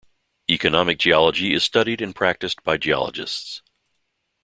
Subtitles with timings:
[0.49, 3.61] Economic geology is studied and practiced by geologists.